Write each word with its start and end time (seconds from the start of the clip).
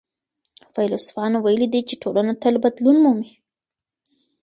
فيلسوفانو 0.73 1.37
ويلي 1.45 1.67
دي 1.73 1.81
چي 1.87 1.95
ټولنه 2.03 2.33
تل 2.41 2.55
بدلون 2.65 2.97
مومي. 3.03 3.31